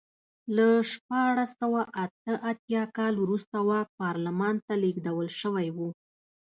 [0.55, 5.77] له شپاړس سوه اته اتیا کال وروسته واک پارلمان ته لېږدول شوی و.